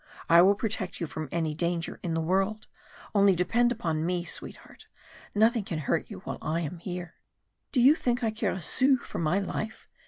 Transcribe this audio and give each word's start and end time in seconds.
I 0.27 0.41
will 0.41 0.55
protect 0.55 0.99
you 0.99 1.05
from 1.05 1.29
any 1.31 1.53
danger 1.53 1.99
in 2.01 2.15
the 2.15 2.21
world, 2.21 2.65
only 3.13 3.35
depend 3.35 3.71
upon 3.71 4.03
me, 4.03 4.23
sweetheart. 4.23 4.87
Nothing 5.35 5.63
can 5.63 5.77
hurt 5.77 6.09
you 6.09 6.21
while 6.21 6.39
I 6.41 6.61
am 6.61 6.79
here." 6.79 7.17
"Do 7.71 7.79
you 7.79 7.93
think 7.93 8.23
I 8.23 8.31
care 8.31 8.51
a 8.51 8.63
sou 8.63 8.97
for 8.97 9.19
my 9.19 9.37
life?" 9.37 9.87